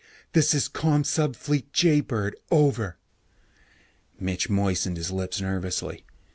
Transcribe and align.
"This 0.33 0.55
is 0.55 0.67
Commsubfleet 0.67 1.71
Jaybird. 1.73 2.35
Over." 2.49 2.97
Mitch 4.19 4.49
moistened 4.49 4.97
his 4.97 5.11
lips 5.11 5.39
nervously. 5.39 6.05